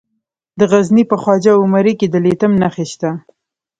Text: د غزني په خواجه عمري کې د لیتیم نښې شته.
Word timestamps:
د 0.59 0.61
غزني 0.71 1.03
په 1.11 1.15
خواجه 1.21 1.51
عمري 1.61 1.93
کې 1.99 2.07
د 2.09 2.15
لیتیم 2.25 2.53
نښې 2.61 2.85
شته. 2.91 3.09